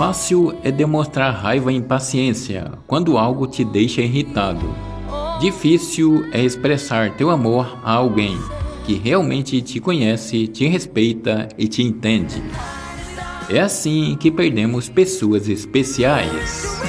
Fácil 0.00 0.54
é 0.64 0.72
demonstrar 0.72 1.30
raiva 1.30 1.70
e 1.70 1.76
impaciência 1.76 2.72
quando 2.86 3.18
algo 3.18 3.46
te 3.46 3.62
deixa 3.62 4.00
irritado. 4.00 4.74
Difícil 5.38 6.24
é 6.32 6.42
expressar 6.42 7.18
teu 7.18 7.28
amor 7.28 7.78
a 7.84 7.92
alguém 7.92 8.38
que 8.86 8.94
realmente 8.94 9.60
te 9.60 9.78
conhece, 9.78 10.46
te 10.46 10.66
respeita 10.66 11.50
e 11.58 11.68
te 11.68 11.82
entende. 11.82 12.42
É 13.50 13.60
assim 13.60 14.16
que 14.18 14.30
perdemos 14.30 14.88
pessoas 14.88 15.50
especiais. 15.50 16.80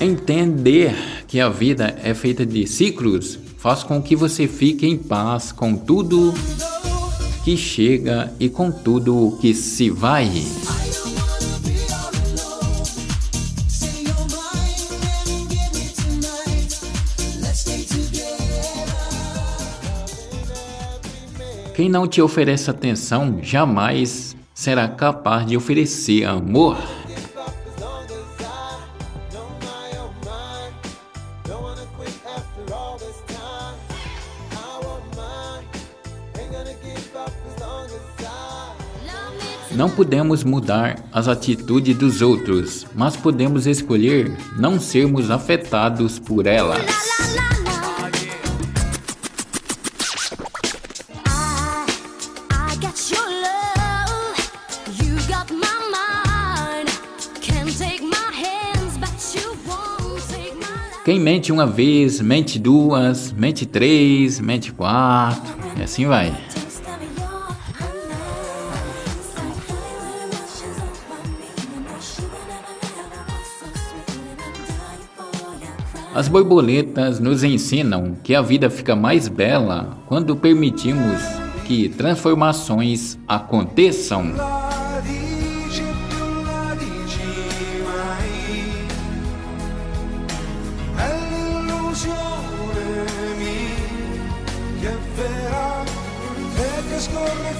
Entender 0.00 0.94
que 1.26 1.40
a 1.40 1.48
vida 1.48 1.98
é 2.02 2.12
feita 2.12 2.44
de 2.44 2.66
ciclos 2.66 3.38
faz 3.56 3.82
com 3.82 4.02
que 4.02 4.14
você 4.14 4.46
fique 4.46 4.86
em 4.86 4.96
paz 4.96 5.52
com 5.52 5.74
tudo 5.74 6.34
que 7.42 7.56
chega 7.56 8.32
e 8.38 8.48
com 8.50 8.70
tudo 8.70 9.38
que 9.40 9.54
se 9.54 9.88
vai. 9.88 10.30
Quem 21.74 21.88
não 21.88 22.06
te 22.06 22.20
oferece 22.20 22.70
atenção 22.70 23.38
jamais 23.42 24.36
será 24.54 24.88
capaz 24.88 25.46
de 25.46 25.56
oferecer 25.56 26.24
amor. 26.24 26.76
Não 39.76 39.90
podemos 39.90 40.42
mudar 40.42 40.96
as 41.12 41.28
atitudes 41.28 41.94
dos 41.94 42.22
outros, 42.22 42.86
mas 42.94 43.14
podemos 43.14 43.66
escolher 43.66 44.34
não 44.58 44.80
sermos 44.80 45.30
afetados 45.30 46.18
por 46.18 46.46
elas. 46.46 46.80
Quem 61.04 61.20
mente 61.20 61.52
uma 61.52 61.66
vez, 61.66 62.20
mente 62.22 62.58
duas, 62.58 63.30
mente 63.30 63.66
três, 63.66 64.40
mente 64.40 64.72
quatro, 64.72 65.54
e 65.78 65.82
assim 65.82 66.06
vai. 66.06 66.45
As 76.16 76.28
borboletas 76.28 77.20
nos 77.20 77.44
ensinam 77.44 78.16
que 78.24 78.34
a 78.34 78.40
vida 78.40 78.70
fica 78.70 78.96
mais 78.96 79.28
bela 79.28 79.98
quando 80.06 80.34
permitimos 80.34 81.20
que 81.66 81.90
transformações 81.90 83.18
aconteçam. 83.28 84.32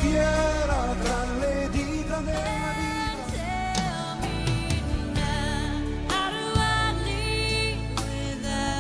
fiera 0.01 1.36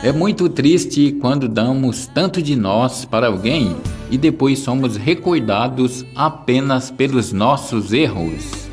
É 0.02 0.12
muito 0.12 0.48
triste 0.48 1.16
quando 1.20 1.48
damos 1.48 2.06
tanto 2.06 2.40
de 2.40 2.54
nós 2.54 3.04
para 3.04 3.26
alguém 3.26 3.76
e 4.10 4.16
depois 4.16 4.60
somos 4.60 4.96
recordados 4.96 6.04
apenas 6.14 6.90
pelos 6.90 7.32
nossos 7.32 7.92
erros. 7.92 8.68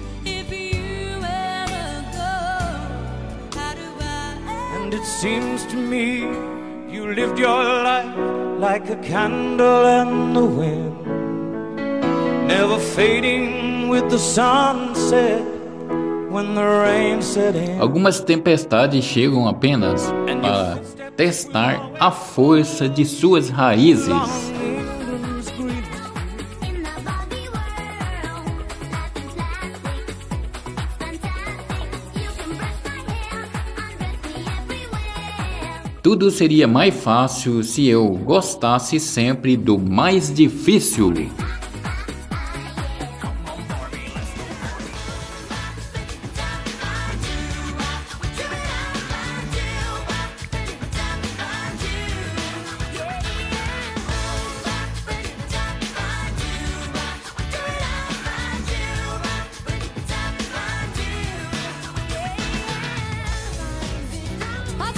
And 4.75 4.93
it 4.93 5.05
seems 5.05 5.65
to 5.71 5.77
me 5.77 6.27
you 6.91 7.07
lived 7.07 7.39
your 7.39 7.63
life 7.83 8.15
like 8.59 8.91
a 8.91 8.97
candle 8.97 9.85
in 9.87 10.33
the 10.33 10.41
wind, 10.41 10.93
never 12.47 12.77
fading 12.77 13.89
with 13.89 14.07
the 14.09 14.19
sunset. 14.19 15.53
Algumas 17.79 18.19
tempestades 18.19 19.05
chegam 19.05 19.47
apenas 19.47 20.11
para 20.41 20.79
testar 21.15 21.91
a 21.99 22.11
força 22.11 22.89
de 22.89 23.05
suas 23.05 23.49
raízes. 23.49 24.53
Tudo 36.01 36.29
seria 36.29 36.67
mais 36.67 36.93
fácil 36.93 37.63
se 37.63 37.87
eu 37.87 38.09
gostasse 38.09 38.99
sempre 38.99 39.55
do 39.55 39.79
mais 39.79 40.33
difícil. 40.33 41.13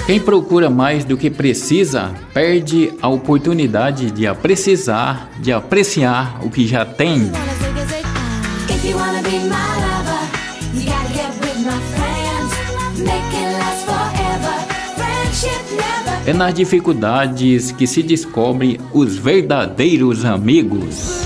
Quem 0.06 0.20
procura 0.20 0.70
mais 0.70 1.04
do 1.04 1.18
que 1.18 1.32
precisa, 1.32 2.14
perde 2.32 2.94
a 3.02 3.08
oportunidade 3.08 4.12
de 4.12 4.32
precisar, 4.36 5.32
de 5.40 5.52
apreciar 5.52 6.46
o 6.46 6.50
que 6.52 6.68
já 6.68 6.86
tem. 6.86 7.32
É 16.28 16.34
nas 16.34 16.54
dificuldades 16.54 17.72
que 17.72 17.88
se 17.88 18.04
descobre 18.04 18.80
os 18.94 19.18
verdadeiros 19.18 20.24
amigos. 20.24 21.26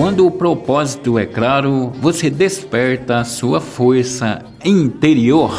Quando 0.00 0.26
o 0.26 0.30
propósito 0.30 1.18
é 1.18 1.26
claro, 1.26 1.92
você 2.00 2.30
desperta 2.30 3.18
a 3.18 3.24
sua 3.24 3.60
força 3.60 4.42
interior. 4.64 5.52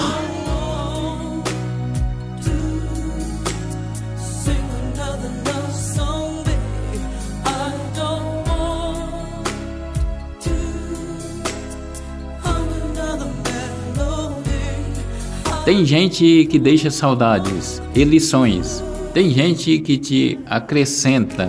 Tem 15.63 15.85
gente 15.85 16.47
que 16.47 16.57
deixa 16.57 16.89
saudades 16.89 17.79
e 17.93 18.03
lições. 18.03 18.83
Tem 19.13 19.29
gente 19.29 19.77
que 19.77 19.99
te 19.99 20.39
acrescenta 20.47 21.47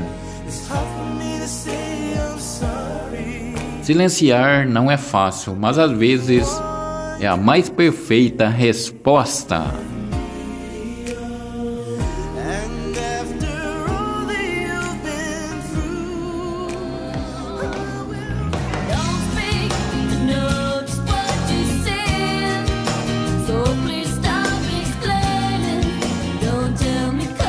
Silenciar 3.83 4.67
não 4.69 4.89
é 4.89 4.97
fácil, 4.97 5.57
mas 5.59 5.77
às 5.77 5.91
vezes 5.91 6.47
é 7.21 7.27
a 7.27 7.37
mais 7.37 7.69
perfeita 7.69 8.49
resposta. 8.49 9.65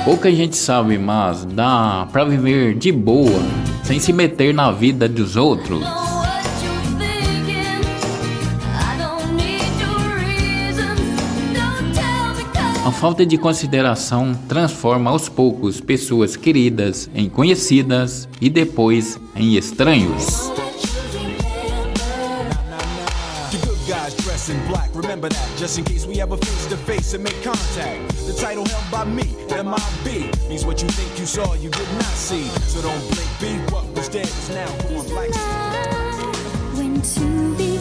Pouca 0.04 0.30
gente 0.32 0.58
sabe, 0.58 0.98
mas 0.98 1.46
dá 1.46 2.08
pra 2.12 2.26
viver 2.26 2.76
de 2.76 2.92
boa, 2.92 3.42
sem 3.84 4.00
se 4.00 4.12
meter 4.12 4.54
na 4.54 4.72
vida 4.72 5.08
dos 5.08 5.36
outros. 5.36 6.03
A 12.86 12.92
falta 12.92 13.26
de 13.26 13.38
consideração 13.38 14.34
transforma 14.50 15.10
aos 15.10 15.30
poucos 15.30 15.80
pessoas 15.80 16.36
queridas 16.36 17.10
em 17.16 17.30
conhecidas 17.30 18.28
e 18.42 18.50
depois 18.50 19.18
em 19.36 19.56
estranhos. 19.56 20.52
in 24.50 24.60
black. 24.68 24.90
Remember 24.94 25.30
that, 25.30 25.50
just 25.58 25.78
in 25.78 25.86
case 25.86 26.06
we 26.06 26.20
ever 26.20 26.36
face 26.36 26.66
to 26.68 26.76
face 26.76 27.14
and 27.14 27.24
make 27.24 27.42
contact. 27.42 28.10
The 28.28 28.34
title 28.34 28.66
held 28.66 28.92
by 28.92 29.06
me, 29.06 29.24
MIB, 29.48 30.50
means 30.50 30.66
what 30.66 30.82
you 30.82 30.90
think 30.90 31.18
you 31.18 31.26
saw, 31.26 31.54
you 31.54 31.70
did 31.70 31.88
not 31.94 32.14
see. 32.14 32.44
So 32.68 32.82
don't 32.82 33.00
blink, 33.12 33.30
be 33.40 33.72
what 33.72 33.86
was 33.96 34.10
dead 34.10 34.28
is 34.28 34.50
now 34.50 34.68
born 34.84 35.08
black. 35.08 35.32
When 36.76 37.02
two 37.02 37.56
become 37.56 37.73